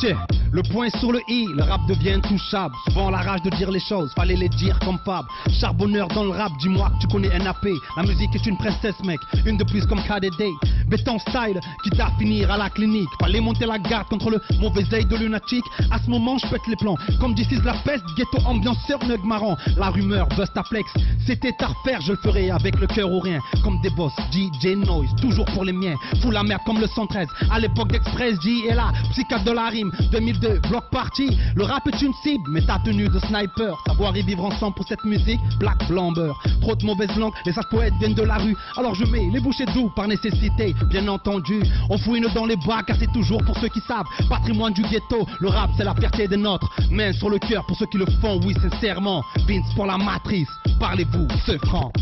Tiens. 0.00 0.37
Le 0.50 0.62
point 0.62 0.88
sur 0.98 1.12
le 1.12 1.20
i, 1.28 1.46
le 1.54 1.62
rap 1.62 1.80
devient 1.86 2.20
touchable. 2.26 2.74
Souvent 2.88 3.10
la 3.10 3.18
rage 3.18 3.42
de 3.42 3.50
dire 3.50 3.70
les 3.70 3.80
choses, 3.80 4.10
fallait 4.14 4.36
les 4.36 4.48
dire 4.48 4.78
comme 4.80 4.98
Fab. 5.04 5.26
Charbonneur 5.60 6.08
dans 6.08 6.24
le 6.24 6.30
rap, 6.30 6.52
dis-moi 6.58 6.90
que 6.90 7.02
tu 7.02 7.08
connais 7.08 7.38
NAP. 7.38 7.66
La 7.96 8.02
musique 8.02 8.34
est 8.34 8.46
une 8.46 8.56
princesse, 8.56 8.98
mec, 9.04 9.20
une 9.44 9.58
de 9.58 9.64
plus 9.64 9.84
comme 9.86 10.00
KDD. 10.02 10.44
Béton 10.88 11.18
style, 11.18 11.60
quitte 11.82 12.00
à 12.00 12.10
finir 12.18 12.50
à 12.50 12.56
la 12.56 12.70
clinique. 12.70 13.08
Fallait 13.20 13.40
monter 13.40 13.66
la 13.66 13.78
garde 13.78 14.08
contre 14.08 14.30
le 14.30 14.40
mauvais 14.58 14.84
œil 14.92 15.04
de 15.04 15.16
lunatique. 15.16 15.64
À 15.90 15.98
ce 15.98 16.08
moment, 16.08 16.38
je 16.38 16.46
pète 16.48 16.66
les 16.66 16.76
plans. 16.76 16.96
Comme 17.20 17.34
d'ici 17.34 17.56
la 17.62 17.74
peste, 17.84 18.04
ghetto 18.16 18.38
ambianceur, 18.46 19.04
neug 19.06 19.22
marrant. 19.24 19.56
La 19.76 19.90
rumeur, 19.90 20.28
Bustaplex, 20.28 20.88
c'était 21.26 21.54
à 21.60 21.66
refaire, 21.66 22.00
je 22.00 22.12
le 22.12 22.18
ferai 22.18 22.50
avec 22.50 22.78
le 22.80 22.86
cœur 22.86 23.10
ou 23.10 23.20
rien. 23.20 23.40
Comme 23.62 23.80
des 23.82 23.90
boss, 23.90 24.12
DJ 24.32 24.76
Noise, 24.76 25.10
toujours 25.20 25.46
pour 25.46 25.64
les 25.64 25.72
miens. 25.72 25.94
Fous 26.22 26.30
la 26.30 26.42
merde 26.42 26.62
comme 26.64 26.80
le 26.80 26.86
113. 26.86 27.28
À 27.50 27.58
l'époque 27.58 27.92
d'Express, 27.92 28.40
J 28.42 28.66
est 28.68 28.74
là, 28.74 28.92
psychiatre 29.10 29.44
de 29.44 29.52
la 29.52 29.68
rime. 29.68 29.92
2002, 30.40 30.68
bloc 30.68 30.84
party. 30.90 31.36
Le 31.54 31.64
rap 31.64 31.86
est 31.86 32.02
une 32.02 32.12
cible, 32.22 32.44
mais 32.50 32.62
ta 32.62 32.78
tenue 32.84 33.08
de 33.08 33.18
sniper. 33.20 33.76
Savoir 33.86 34.16
y 34.16 34.22
vivre 34.22 34.44
ensemble 34.44 34.74
pour 34.74 34.86
cette 34.86 35.04
musique, 35.04 35.40
black 35.58 35.86
blamber. 35.88 36.32
Trop 36.60 36.74
de 36.74 36.84
mauvaises 36.84 37.14
langues, 37.16 37.32
les 37.46 37.52
sages 37.52 37.68
poètes 37.70 37.94
viennent 37.98 38.14
de 38.14 38.22
la 38.22 38.36
rue. 38.36 38.56
Alors 38.76 38.94
je 38.94 39.04
mets 39.04 39.28
les 39.32 39.40
bouchées 39.40 39.66
doux 39.66 39.90
par 39.94 40.08
nécessité. 40.08 40.74
bien 40.90 41.06
entendu. 41.08 41.62
On 41.90 41.98
fouine 41.98 42.26
dans 42.34 42.46
les 42.46 42.56
bois 42.56 42.82
car 42.86 42.96
c'est 42.98 43.12
toujours 43.12 43.42
pour 43.44 43.56
ceux 43.58 43.68
qui 43.68 43.80
savent. 43.80 44.06
Patrimoine 44.28 44.72
du 44.72 44.82
ghetto, 44.82 45.26
le 45.40 45.48
rap 45.48 45.70
c'est 45.76 45.84
la 45.84 45.94
fierté 45.94 46.28
des 46.28 46.36
nôtres. 46.36 46.68
Main 46.90 47.12
sur 47.12 47.30
le 47.30 47.38
cœur 47.38 47.64
pour 47.66 47.76
ceux 47.76 47.86
qui 47.86 47.98
le 47.98 48.06
font, 48.20 48.40
oui 48.44 48.54
sincèrement. 48.60 49.22
Vince 49.46 49.72
pour 49.74 49.86
la 49.86 49.98
matrice, 49.98 50.48
parlez-vous, 50.78 51.26
ce 51.46 51.58
franc. 51.66 51.92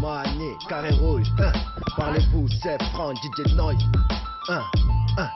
Mani, 0.00 0.50
carré 0.68 0.90
rouge, 0.90 1.26
hein. 1.38 1.52
Parlez-vous, 1.96 2.46
c'est 2.62 2.82
franc, 2.92 3.14
DJ 3.14 3.54
Noise. 3.54 3.76
Hein, 4.48 4.62
ఆ. 5.16 5.26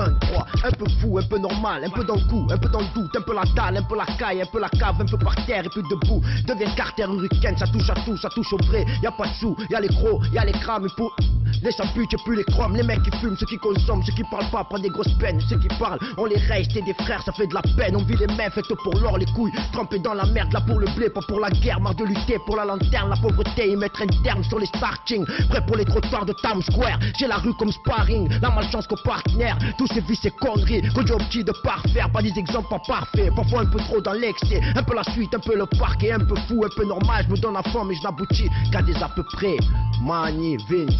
Un 0.00 0.70
peu 0.72 0.88
fou, 1.00 1.18
un 1.18 1.22
peu 1.22 1.38
normal, 1.38 1.84
un 1.84 1.90
peu 1.90 2.04
dans 2.04 2.14
le 2.14 2.24
coup, 2.24 2.46
un 2.50 2.56
peu 2.56 2.68
dans 2.68 2.80
le 2.80 2.86
doute 2.94 3.14
Un 3.16 3.20
peu 3.20 3.34
la 3.34 3.44
dalle, 3.54 3.76
un 3.76 3.82
peu 3.82 3.96
la 3.96 4.06
caille, 4.06 4.42
un 4.42 4.46
peu 4.46 4.60
la 4.60 4.68
cave, 4.68 4.96
un 5.00 5.04
peu 5.04 5.18
par 5.18 5.34
terre 5.46 5.64
et 5.64 5.68
puis 5.68 5.82
debout. 5.90 6.22
Deviens 6.46 6.70
carter 6.74 7.04
hurricane, 7.04 7.56
ça 7.56 7.66
touche 7.66 7.90
à 7.90 7.94
tout, 8.04 8.16
ça 8.16 8.28
touche 8.30 8.52
au 8.52 8.58
vrai. 8.58 8.86
Y'a 9.02 9.10
pas 9.10 9.26
de 9.26 9.34
sous, 9.34 9.56
y'a 9.70 9.80
les 9.80 9.88
crocs, 9.88 10.22
y'a 10.32 10.44
les 10.44 10.52
crames 10.52 10.86
Et 10.86 10.94
pour 10.96 11.14
les 11.62 11.72
champuts, 11.72 12.06
j'ai 12.10 12.16
plus 12.24 12.36
les 12.36 12.44
chromes 12.44 12.74
Les 12.76 12.82
mecs 12.82 13.02
qui 13.02 13.10
fument, 13.18 13.36
ceux 13.36 13.46
qui 13.46 13.58
consomment, 13.58 14.02
ceux 14.04 14.12
qui 14.12 14.24
parlent 14.24 14.50
pas 14.50 14.64
Prennent 14.64 14.82
des 14.82 14.88
grosses 14.88 15.12
peines, 15.18 15.40
ceux 15.48 15.58
qui 15.58 15.68
parlent, 15.78 15.98
on 16.16 16.24
les 16.24 16.36
reste 16.36 16.72
T'es 16.72 16.82
des 16.82 16.94
frères, 16.94 17.22
ça 17.22 17.32
fait 17.32 17.46
de 17.46 17.54
la 17.54 17.62
peine, 17.76 17.96
on 17.96 18.02
vit 18.02 18.16
les 18.16 18.26
mêmes 18.28 18.50
Faites 18.52 18.66
pour 18.66 18.94
l'or, 18.98 19.18
les 19.18 19.26
couilles, 19.26 19.52
trempés 19.72 19.98
dans 19.98 20.14
la 20.14 20.24
merde 20.26 20.52
Là 20.52 20.60
pour 20.60 20.78
le 20.78 20.86
blé, 20.96 21.10
pas 21.10 21.20
pour 21.28 21.40
la 21.40 21.50
guerre, 21.50 21.80
marre 21.80 21.94
de 21.94 22.04
lutter 22.04 22.38
Pour 22.46 22.56
la 22.56 22.64
lanterne, 22.64 23.10
la 23.10 23.16
pauvreté, 23.16 23.70
y 23.70 23.76
mettre 23.76 24.02
un 24.02 24.22
terme 24.22 24.44
Sur 24.44 24.58
les 24.58 24.66
starting, 24.66 25.24
prêt 25.48 25.64
pour 25.66 25.76
les 25.76 25.84
trottoirs 25.84 26.24
de 26.24 26.32
Times 26.40 26.62
Square 26.62 26.98
J'ai 27.18 27.26
la 27.26 27.36
rue 27.36 27.54
comme 27.54 27.72
sparring, 27.72 28.28
la 28.40 28.50
malchance 28.50 28.86
qu'au 28.86 28.96
partenaire 28.96 29.58
ces 29.94 30.00
vies, 30.00 30.16
ces 30.16 30.30
conneries, 30.30 30.82
j'ai 30.82 31.12
au 31.12 31.18
petit 31.18 31.44
de 31.44 31.52
parfaire, 31.62 32.10
pas 32.10 32.22
des 32.22 32.32
exemples 32.36 32.68
pas 32.68 32.80
parfaits, 32.86 33.34
parfois 33.34 33.62
un 33.62 33.66
peu 33.66 33.78
trop 33.78 34.00
dans 34.00 34.12
l'excès, 34.12 34.60
un 34.74 34.82
peu 34.82 34.94
la 34.94 35.04
suite, 35.04 35.34
un 35.34 35.38
peu 35.38 35.56
le 35.56 35.66
parquet, 35.66 36.12
un 36.12 36.18
peu 36.18 36.36
fou, 36.48 36.64
un 36.64 36.74
peu 36.74 36.84
normal, 36.86 37.24
je 37.26 37.32
me 37.32 37.36
donne 37.38 37.54
la 37.54 37.62
forme 37.62 37.88
mais 37.88 37.94
je 37.94 38.02
n'aboutis 38.02 38.48
qu'à 38.70 38.82
des 38.82 38.94
à 39.02 39.08
peu 39.08 39.22
près, 39.22 39.56
Mani, 40.02 40.56
Vince, 40.68 40.94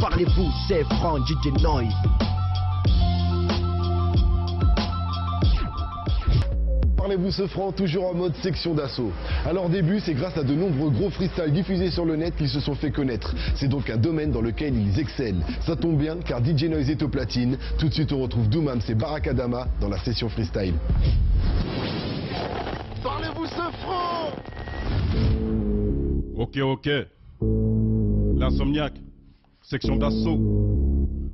parlez-vous, 0.00 0.50
c'est 0.68 0.84
franc, 0.84 1.18
DJ 1.24 1.52
Noise. 1.62 2.41
Parlez-vous 7.02 7.32
ce 7.32 7.48
franc, 7.48 7.72
toujours 7.72 8.06
en 8.06 8.14
mode 8.14 8.36
section 8.36 8.74
d'assaut. 8.74 9.10
À 9.44 9.52
leur 9.52 9.68
début, 9.68 9.98
c'est 9.98 10.14
grâce 10.14 10.36
à 10.36 10.44
de 10.44 10.54
nombreux 10.54 10.88
gros 10.88 11.10
freestyles 11.10 11.52
diffusés 11.52 11.90
sur 11.90 12.04
le 12.04 12.14
net 12.14 12.36
qu'ils 12.36 12.48
se 12.48 12.60
sont 12.60 12.76
fait 12.76 12.92
connaître. 12.92 13.34
C'est 13.56 13.66
donc 13.66 13.90
un 13.90 13.96
domaine 13.96 14.30
dans 14.30 14.40
lequel 14.40 14.76
ils 14.76 15.00
excellent. 15.00 15.40
Ça 15.66 15.74
tombe 15.74 15.98
bien 15.98 16.18
car 16.24 16.38
DJ 16.38 16.66
Noise 16.66 16.90
est 16.90 17.02
au 17.02 17.08
platine. 17.08 17.58
Tout 17.76 17.88
de 17.88 17.92
suite, 17.92 18.12
on 18.12 18.22
retrouve 18.22 18.48
Doomam 18.48 18.78
et 18.88 18.94
Barakadama 18.94 19.66
dans 19.80 19.88
la 19.88 19.98
session 19.98 20.28
freestyle. 20.28 20.74
Parlez-vous 23.02 23.46
ce 23.46 23.72
franc 23.80 24.30
Ok, 26.36 26.56
ok. 26.58 26.88
L'insomniaque. 28.38 29.00
Section 29.60 29.96
d'assaut. 29.96 30.38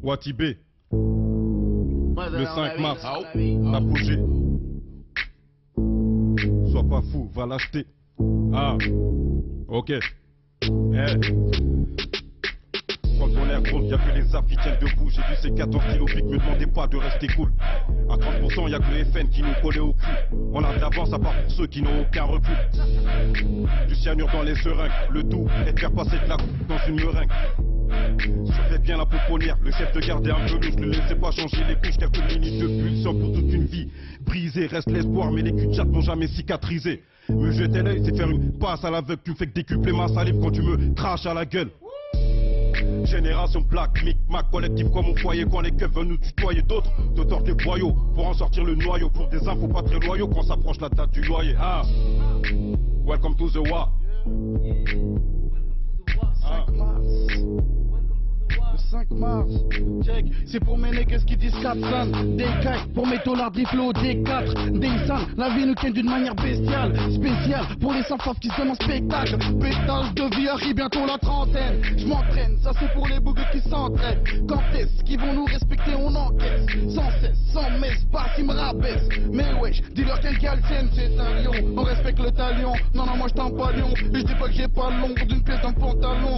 Watibé. 0.02 0.56
Le 0.90 2.44
5 2.46 2.78
mars. 2.78 3.04
Apogée. 3.74 4.18
Pas 6.88 7.02
fou, 7.12 7.30
va 7.34 7.46
l'acheter. 7.46 7.84
Ah. 8.54 8.76
Ok. 9.68 9.90
Eh. 9.90 10.00
Quand 13.18 13.28
on 13.36 13.50
air 13.50 13.62
gros, 13.62 13.82
y'a 13.82 13.98
que 13.98 14.18
les 14.18 14.34
arbres 14.34 14.48
qui 14.48 14.56
tiennent 14.56 14.78
debout. 14.80 15.10
J'ai 15.10 15.20
vu 15.22 15.36
ces 15.42 15.50
14 15.50 15.84
kilos 15.92 16.10
piques, 16.10 16.24
me 16.24 16.38
demandez 16.38 16.66
pas 16.66 16.86
de 16.86 16.96
rester 16.96 17.26
cool. 17.28 17.52
À 18.08 18.16
30%, 18.16 18.70
y'a 18.70 18.78
que 18.78 18.90
le 18.90 19.04
FN 19.04 19.28
qui 19.28 19.42
nous 19.42 19.54
collait 19.60 19.80
au 19.80 19.92
cul. 19.92 20.36
On 20.54 20.64
a 20.64 20.74
de 20.74 20.80
l'avance 20.80 21.12
à 21.12 21.18
part 21.18 21.34
pour 21.42 21.52
ceux 21.52 21.66
qui 21.66 21.82
n'ont 21.82 22.00
aucun 22.00 22.24
recul. 22.24 22.56
Du 23.86 23.94
cyanure 23.94 24.30
dans 24.32 24.42
les 24.42 24.54
seringues, 24.54 24.90
le 25.10 25.22
tout 25.24 25.46
est 25.66 25.72
de 25.72 25.78
faire 25.78 25.92
passer 25.92 26.16
de 26.24 26.28
la 26.28 26.36
coupe 26.36 26.66
dans 26.68 26.78
une 26.88 26.96
meringue. 26.96 27.28
Surveille 28.18 28.78
bien 28.82 28.96
la 28.96 29.06
pouponnière, 29.06 29.56
le 29.62 29.70
chef 29.72 29.92
de 29.94 30.00
garde 30.00 30.28
un 30.28 30.46
peu 30.46 30.54
louche, 30.54 30.76
ne 30.76 30.86
laissez 30.86 31.14
pas 31.14 31.30
changer 31.30 31.64
les 31.68 31.76
couches, 31.76 31.96
quelques 31.98 32.32
minutes 32.32 32.60
de 32.60 32.82
pulsion 32.82 33.14
pour 33.14 33.32
toute 33.32 33.52
une 33.52 33.64
vie. 33.64 33.88
Brisé, 34.20 34.66
reste 34.66 34.90
l'espoir, 34.90 35.30
mais 35.30 35.42
les 35.42 35.52
culs 35.52 35.68
de 35.68 35.82
n'ont 35.82 36.00
jamais 36.00 36.26
cicatrisé. 36.28 37.02
Me 37.28 37.50
jeter 37.50 37.82
l'œil, 37.82 38.02
c'est 38.04 38.16
faire 38.16 38.30
une 38.30 38.58
passe 38.58 38.84
à 38.84 38.90
l'aveugle, 38.90 39.22
tu 39.24 39.30
me 39.30 39.36
fais 39.36 39.46
que 39.46 39.54
décupler 39.54 39.92
ma 39.92 40.08
salive 40.08 40.38
quand 40.40 40.50
tu 40.50 40.62
me 40.62 40.94
craches 40.94 41.26
à 41.26 41.34
la 41.34 41.44
gueule. 41.44 41.70
Génération 43.04 43.62
plaque, 43.62 44.02
mic, 44.04 44.18
mac, 44.28 44.50
collectif 44.50 44.90
comme 44.92 45.06
mon 45.06 45.16
foyer 45.16 45.44
Quand 45.50 45.60
les 45.60 45.70
keufs 45.70 45.90
veulent 45.90 46.08
nous 46.08 46.16
tutoyer 46.18 46.62
d'autres 46.62 46.90
Te 47.14 47.22
tordent 47.22 47.44
des 47.44 47.54
boyaux 47.54 47.92
pour 48.14 48.26
en 48.26 48.34
sortir 48.34 48.64
le 48.64 48.74
noyau 48.74 49.08
Pour 49.08 49.28
des 49.28 49.48
infos 49.48 49.68
pas 49.68 49.82
très 49.82 49.98
loyaux 49.98 50.28
quand 50.28 50.42
s'approche 50.42 50.80
la 50.80 50.88
date 50.88 51.10
du 51.12 51.22
loyer 51.22 51.54
Ah 51.58 51.82
Welcome 53.04 53.34
to 53.36 53.48
the 53.50 53.68
war 53.68 53.92
Le 59.10 59.16
5 59.16 59.20
mars, 59.20 59.50
check, 60.04 60.26
c'est 60.46 60.60
pour 60.60 60.76
mes 60.76 60.90
nègres 60.90 61.24
qui 61.24 61.36
disent 61.36 61.54
4 61.62 61.80
cents, 61.80 62.06
des 62.36 62.44
cailles, 62.62 62.86
pour 62.94 63.06
mes 63.06 63.18
dollars, 63.24 63.50
des 63.50 63.64
flots, 63.66 63.92
des 63.92 64.22
4, 64.22 64.70
des 64.70 65.06
cents, 65.06 65.26
la 65.36 65.48
vie 65.50 65.66
nous 65.66 65.74
ken 65.74 65.92
d'une 65.92 66.08
manière 66.08 66.34
bestiale, 66.34 66.94
spéciale, 67.12 67.64
pour 67.80 67.92
les 67.92 68.02
sans 68.02 68.18
qui 68.40 68.48
se 68.48 68.62
en 68.62 68.74
spectacle, 68.74 69.38
pétage 69.60 70.14
de 70.14 70.36
vie 70.36 70.48
arrive 70.48 70.74
bientôt 70.74 71.06
la 71.06 71.18
trentaine, 71.18 71.80
je 71.96 72.06
m'entraîne, 72.06 72.58
ça 72.62 72.72
c'est 72.78 72.92
pour 72.92 73.06
les 73.08 73.18
bougues 73.20 73.44
qui 73.52 73.60
s'entraînent, 73.60 74.22
quand 74.48 74.62
est-ce 74.74 75.02
qu'ils 75.04 75.20
vont 75.20 75.32
nous 75.32 75.44
respecter, 75.46 75.94
on 75.96 76.14
encaisse, 76.14 76.66
sans 76.94 77.10
cesse, 77.20 77.38
sans 77.52 77.70
messe, 77.78 78.04
pas 78.12 78.26
qui 78.36 78.42
me 78.42 78.52
rabaisse, 78.52 79.08
mais 79.32 79.52
wesh, 79.60 79.80
dis-leur 79.94 80.20
quel 80.20 80.38
tienne, 80.38 80.90
c'est 80.94 81.18
un 81.18 81.42
lion, 81.42 81.74
on 81.76 81.82
respecte 81.82 82.18
le 82.18 82.30
talion, 82.30 82.72
non 82.94 83.06
non 83.06 83.16
moi 83.16 83.28
je 83.28 83.34
t'en 83.34 83.50
pas 83.50 83.72
lion, 83.72 83.88
et 84.12 84.18
je 84.18 84.24
dis 84.24 84.34
pas 84.34 84.48
que 84.48 84.54
j'ai 84.54 84.68
pas 84.68 84.90
l'ombre 84.90 85.24
d'une 85.26 85.42
pièce 85.42 85.60
d'un 85.62 85.72
pantalon, 85.72 86.36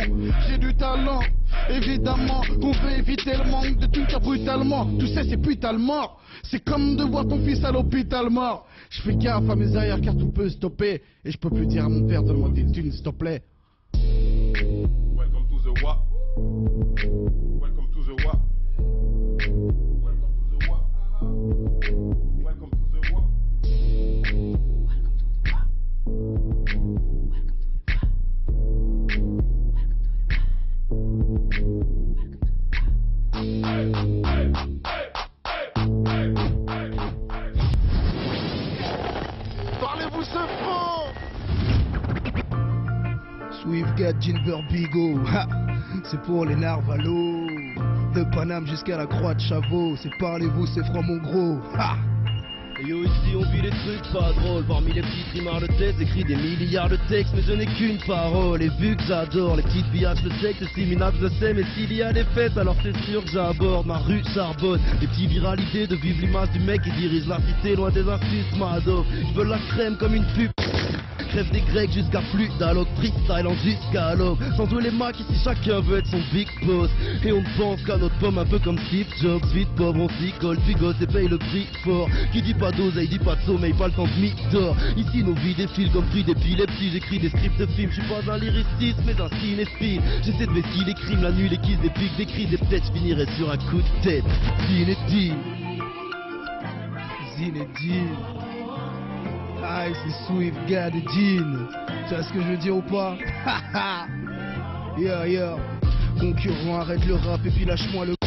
j'ai 0.49 0.59
du 0.59 0.75
talent, 0.75 1.21
Évidemment 1.69 2.43
qu'on 2.61 2.73
veut 2.73 2.99
éviter 2.99 3.33
le 3.33 3.51
manque 3.51 3.79
de 3.79 3.87
thunes 3.87 4.07
car 4.09 4.21
brutalement. 4.21 4.89
Tu 4.99 5.07
sais 5.09 5.25
c'est 5.29 5.37
putain 5.37 5.73
mort. 5.73 6.21
C'est 6.43 6.65
comme 6.65 6.97
de 6.97 7.05
voir 7.05 7.27
ton 7.27 7.39
fils 7.45 7.63
à 7.65 7.73
l'hôpital 7.73 8.31
mort. 8.31 8.67
Je 8.89 9.03
fais 9.03 9.15
gaffe 9.15 9.49
à 9.49 9.57
mes 9.57 9.77
arrières 9.77 10.01
car 10.01 10.17
tout 10.17 10.31
peut 10.31 10.49
stopper. 10.49 11.03
Et 11.25 11.31
je 11.31 11.39
peux 11.39 11.51
plus 11.51 11.67
dire 11.67 11.85
à 11.85 11.89
mon 11.89 12.07
père 12.07 12.23
donne-moi 12.23 12.51
des 12.51 12.71
thunes 12.71 12.93
s'il 12.93 13.03
te 13.03 13.11
plaît 13.11 13.43
Gilbert 44.19 44.63
Bigot. 44.71 45.19
Ha, 45.33 45.47
C'est 46.05 46.21
pour 46.23 46.45
les 46.47 46.57
narvalos 46.57 47.47
De 48.15 48.25
Paname 48.35 48.67
jusqu'à 48.67 48.97
la 48.97 49.07
croix 49.07 49.35
de 49.35 49.41
Chavot 49.41 49.97
C'est 50.03 50.11
parlez-vous 50.19 50.67
c'est 50.67 50.85
franc 50.87 51.03
mon 51.03 51.19
gros. 51.19 51.59
Yo 52.87 53.05
ici 53.05 53.37
on 53.37 53.43
vit 53.53 53.61
des 53.61 53.69
trucs 53.71 54.11
pas 54.13 54.33
drôles. 54.41 54.65
Parmi 54.65 54.93
les 54.95 55.03
petits 55.03 55.25
trimards 55.35 55.61
de 55.61 55.67
tête 55.67 55.97
J'écris 55.99 56.25
des 56.25 56.35
milliards 56.37 56.89
de 56.89 56.97
textes 57.11 57.33
Mais 57.35 57.43
je 57.43 57.53
n'ai 57.53 57.67
qu'une 57.67 57.99
parole. 58.07 58.63
Et 58.63 58.71
vu 58.81 58.97
que 58.97 59.03
j'adore 59.03 59.57
les 59.57 59.63
petites 59.63 59.91
billages 59.93 60.23
de 60.23 60.31
sexe 60.41 60.65
Si 60.75 60.87
minable 60.87 61.19
je 61.21 61.29
sais 61.39 61.53
mais 61.53 61.65
s'il 61.75 61.93
y 61.93 62.03
a 62.03 62.13
des 62.13 62.25
fêtes 62.35 62.57
Alors 62.57 62.77
c'est 62.83 62.97
sûr 63.05 63.23
que 63.23 63.31
j'aborde 63.31 63.87
ma 63.87 63.99
rue 63.99 64.23
Charbonne. 64.35 64.81
Les 65.01 65.07
petits 65.07 65.27
viralités 65.27 65.87
de 65.87 65.97
vivre 65.97 66.21
l'image 66.23 66.51
du 66.53 66.61
mec 66.61 66.81
Qui 66.83 66.91
dirige 66.93 67.27
la 67.29 67.39
cité 67.41 67.77
loin 67.77 67.91
des 67.91 68.09
artistes 68.09 68.57
Mado 68.59 69.05
Je 69.29 69.39
veux 69.39 69.45
la 69.45 69.59
crème 69.69 69.97
comme 69.99 70.15
une 70.15 70.27
pub 70.35 70.51
Crève 71.29 71.51
des 71.51 71.61
grecs 71.61 71.93
jusqu'à 71.93 72.21
plus 72.33 72.49
d'alloc 72.59 72.89
Freestyle 72.97 73.47
en 73.47 73.55
jusqu'à 73.55 74.15
l'homme 74.15 74.39
Sans 74.57 74.67
tous 74.67 74.79
les 74.79 74.91
macs 74.91 75.21
ici 75.21 75.41
chacun 75.43 75.81
veut 75.81 75.99
être 75.99 76.09
son 76.09 76.21
big 76.33 76.49
boss. 76.65 76.91
Et 77.25 77.33
on 77.33 77.43
pense 77.59 77.83
qu'à 77.83 77.97
notre 77.97 78.17
pomme 78.19 78.39
un 78.39 78.45
peu 78.45 78.59
comme 78.59 78.79
Steve 78.87 79.07
Jobs. 79.21 79.45
Vite 79.55 79.69
pauvre 79.77 80.01
on 80.01 80.09
s'y 80.09 80.33
colle. 80.41 80.59
Puis 80.65 80.75
gosse 80.75 80.97
et 81.01 81.07
paye 81.07 81.29
le 81.29 81.39
prix 81.39 81.67
fort. 81.85 82.09
Qui 82.33 82.43
dit 82.43 82.55
pas 82.55 82.73
d'oseille 82.73 83.09
dit 83.09 83.19
pas 83.19 83.37
de 83.37 83.43
sommeil 83.43 83.73
pas 83.73 83.89
le 83.89 83.93
temps 83.93 84.07
de 84.07 84.21
mythe 84.21 84.37
Ici 84.97 85.23
nos 85.25 85.35
vies 85.35 85.55
défilent 85.55 85.93
comme 85.93 86.07
prix 86.07 86.25
d'épilepsie 86.25 86.91
J'écris 86.93 87.19
des 87.19 87.29
scripts 87.29 87.59
de 87.59 87.67
films. 87.67 87.91
Je 87.91 88.01
suis 88.01 88.11
pas 88.11 88.33
un 88.33 88.39
lyriciste 88.39 89.01
mais 89.07 89.21
un 89.21 89.29
cinéphile. 89.41 90.01
J'essaie 90.23 90.47
de 90.47 90.53
vestir 90.53 90.87
les 90.87 90.95
crimes 90.95 91.23
la 91.23 91.33
nuit 91.33 91.49
les 91.49 91.59
kisses 91.59 91.81
des 91.81 91.91
pics 91.91 92.17
des 92.17 92.27
cris 92.27 92.47
des 92.47 92.59
peut-être 92.59 92.87
je 92.87 92.93
finirai 92.93 93.27
sur 93.37 93.51
un 93.51 93.57
coup 93.57 93.79
de 93.79 94.03
tête. 94.03 94.25
Zinedine. 94.69 95.37
Zinedine 97.37 98.50
Aïe 99.63 99.93
c'est 100.05 100.27
Swiftgat 100.27 100.89
et 100.89 101.05
Jean. 101.15 101.69
Tu 102.09 102.15
vois 102.15 102.23
ce 102.23 102.33
que 102.33 102.41
je 102.41 102.47
veux 102.49 102.57
dire 102.57 102.77
ou 102.77 102.83
pas? 102.83 103.17
Yeah 104.99 105.27
yeah 105.27 105.57
Concurrent 106.19 106.81
arrête 106.81 107.07
le 107.07 107.15
rap 107.15 107.41
et 107.47 107.51
puis 107.51 107.65
lâche-moi 107.65 108.05
le 108.05 108.20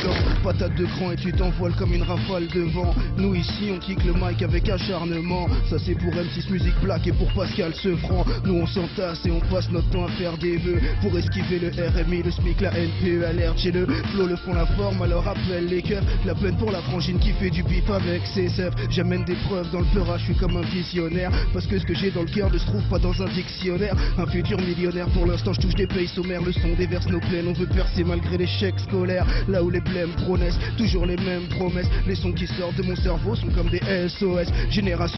patate 0.44 0.76
de 0.76 0.86
cran 0.86 1.12
et 1.12 1.16
tu 1.16 1.32
t'envoles 1.32 1.74
comme 1.76 1.94
une 1.94 2.04
rafale 2.04 2.48
de 2.48 2.62
vent. 2.62 2.94
Nous 3.18 3.36
ici 3.36 3.72
on 3.74 3.80
kick 3.80 4.04
le 4.04 4.14
mic 4.14 4.42
avec 4.42 4.70
acharnement. 4.70 5.48
Ça 5.70 5.78
c'est 5.80 5.96
pour 5.96 6.12
M6 6.14 6.52
Musique 6.52 6.80
Black 6.82 7.08
et 7.08 7.12
pour 7.14 7.32
Pascal 7.34 7.74
Sefranc. 7.76 8.26
Nous 8.46 8.56
on 8.56 8.68
s'entasse 8.68 9.26
et 9.26 9.32
on 9.32 9.40
passe 9.52 9.70
notre 9.72 9.90
temps 9.90 10.06
à 10.06 10.10
faire 10.10 10.38
des 10.38 10.58
vœux 10.58 10.80
pour 11.02 11.18
esquiver 11.18 11.60
le 11.60 11.70
RMI, 11.70 12.24
le 12.24 12.32
SMIC, 12.32 12.62
la 12.62 12.72
NPE, 12.72 13.24
alerte. 13.24 13.58
J'ai 13.58 13.72
le 13.72 13.86
flow, 13.86 14.28
le 14.28 14.36
fond, 14.38 14.54
la 14.54 14.66
forme, 14.66 15.02
alors 15.02 15.28
appelle 15.28 15.68
les 15.68 15.82
cœurs. 15.82 16.04
La 16.26 16.36
peine 16.36 16.58
pour 16.58 16.72
la 16.72 16.82
frangine 16.82 17.20
qui 17.20 17.32
fait 17.34 17.50
du 17.50 17.64
bif 17.64 17.90
avec 17.90 18.26
ses 18.28 18.50
sèvres. 18.50 18.76
J'amène 18.90 19.24
des 19.24 19.36
preuves 19.48 19.70
dans 19.72 19.80
le 19.80 19.94
peurage, 19.94 20.22
je 20.22 20.26
suis 20.34 20.36
comme 20.36 20.58
un 20.58 20.62
visionnaire. 20.62 21.32
Parce 21.54 21.68
que 21.68 21.80
ce 21.80 21.86
que 21.86 21.94
j'ai 21.94 22.12
dans 22.12 22.24
le 22.24 22.30
cœur 22.30 22.52
ne 22.52 22.58
se 22.58 22.66
trouve 22.66 22.84
pas 22.90 23.00
dans 23.00 23.22
un 23.22 23.30
dictionnaire. 23.30 23.96
Un 24.18 24.26
futur 24.26 24.60
millionnaire, 24.60 25.08
pour 25.10 25.26
l'instant 25.26 25.54
je 25.54 25.62
touche 25.62 25.76
des 25.76 25.88
pays 25.88 26.08
sommaires. 26.08 26.42
Le 26.42 26.52
son 26.52 26.74
déverse 26.78 27.08
nos 27.08 27.20
plaines, 27.20 27.48
on 27.48 27.54
veut 27.54 27.68
percer 27.68 28.04
malgré 28.04 28.38
l'échec 28.38 28.74
scolaire. 28.80 29.26
Là 29.48 29.64
où 29.64 29.70
les 29.70 29.82
blêmes 29.94 30.14
pronaissent, 30.26 30.60
toujours 30.78 31.06
les 31.06 31.18
mêmes 31.18 31.48
promesses. 31.50 31.90
Les 32.08 32.16
sons 32.16 32.34
qui 32.34 32.48
sortent 32.48 32.76
de 32.76 32.84
mon 32.84 32.96
cerveau 32.96 33.36
sont 33.36 33.50
comme 33.50 33.70
des 33.70 33.82
SOS. 34.10 34.52
Génération 34.70 35.18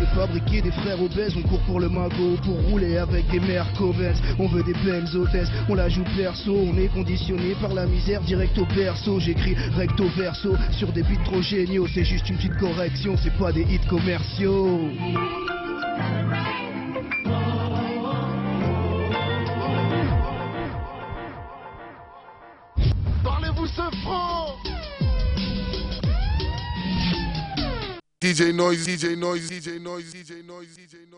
de 0.00 0.04
fabriquer 0.14 0.60
des 0.60 0.72
frères 0.72 1.00
obèses, 1.00 1.34
on 1.36 1.42
court 1.48 1.60
pour 1.60 1.80
le 1.80 1.88
magot, 1.88 2.36
pour 2.44 2.60
rouler 2.68 2.98
avec 2.98 3.26
des 3.30 3.40
mères. 3.40 3.66
On 4.38 4.46
veut 4.48 4.62
des 4.62 4.74
belles 4.84 5.16
hôtesses, 5.16 5.50
on 5.68 5.74
la 5.74 5.88
joue 5.88 6.04
perso, 6.16 6.54
on 6.54 6.76
est 6.76 6.88
conditionné 6.88 7.54
par 7.60 7.72
la 7.72 7.86
misère 7.86 8.20
direct 8.22 8.58
au 8.58 8.66
berceau. 8.74 9.20
J'écris 9.20 9.54
recto 9.76 10.06
verso 10.16 10.54
sur 10.72 10.92
des 10.92 11.02
beats 11.02 11.24
trop 11.24 11.40
géniaux, 11.40 11.86
c'est 11.92 12.04
juste 12.04 12.28
une 12.28 12.36
petite 12.36 12.56
correction, 12.56 13.16
c'est 13.22 13.36
pas 13.38 13.52
des 13.52 13.62
hits 13.62 13.86
commerciaux. 13.88 14.90
DJ 28.36 28.52
Noise, 28.52 28.86
DJ 28.86 29.16
Noise, 29.16 29.48
DJ 29.48 29.80
Noise, 29.80 30.12
DJ 30.12 30.44
Noise, 30.44 30.76
DJ 30.76 31.10
Noise. 31.10 31.16